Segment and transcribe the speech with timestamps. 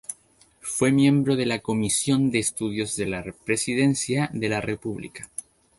[0.61, 5.29] Fue miembro de la Comisión de Estudios de la Presidencia de la República.